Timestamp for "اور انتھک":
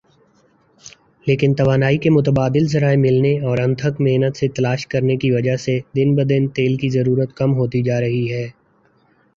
3.41-4.01